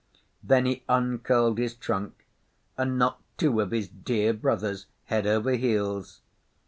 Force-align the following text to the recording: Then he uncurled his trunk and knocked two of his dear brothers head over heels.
Then 0.41 0.65
he 0.65 0.81
uncurled 0.89 1.59
his 1.59 1.75
trunk 1.75 2.25
and 2.75 2.97
knocked 2.97 3.37
two 3.37 3.61
of 3.61 3.69
his 3.69 3.87
dear 3.87 4.33
brothers 4.33 4.87
head 5.03 5.27
over 5.27 5.51
heels. 5.51 6.21